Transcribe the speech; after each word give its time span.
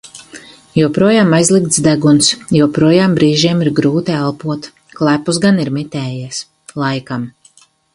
Joprojām 0.77 1.35
aizlikts 1.39 1.83
deguns, 1.89 2.31
joprojām 2.61 3.15
brīžiem 3.21 3.63
ir 3.67 3.71
grūti 3.83 4.19
elpot. 4.25 4.69
klepus 5.01 5.45
gan 5.49 5.65
ir 5.69 5.75
mitējies. 5.81 6.47
laikam. 6.87 7.35